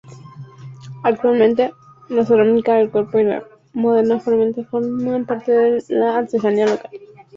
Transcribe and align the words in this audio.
Actualmente, 1.03 1.73
la 2.09 2.25
cerámica, 2.25 2.79
el 2.81 2.89
cuero 2.89 3.19
y 3.19 3.23
la 3.23 3.43
madera 3.73 4.19
forman 4.19 5.27
parte 5.27 5.51
de 5.51 5.83
la 5.89 6.17
artesanía 6.17 6.65
local. 6.65 6.89